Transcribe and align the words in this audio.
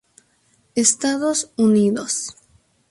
Estados 0.73 1.51
Unidos. 1.57 2.35